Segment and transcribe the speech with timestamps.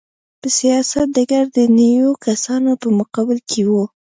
[0.39, 3.71] په سیاست ډګر ته د نویو کسانو په مقابل کې و.